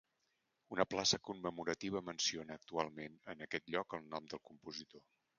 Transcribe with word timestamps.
Una 0.75 0.85
plaça 0.93 1.17
commemorativa 1.27 2.01
menciona 2.07 2.57
actualment 2.59 3.19
en 3.33 3.43
aquest 3.47 3.69
lloc 3.75 3.97
el 3.99 4.09
nom 4.15 4.31
del 4.33 4.43
compositor. 4.53 5.05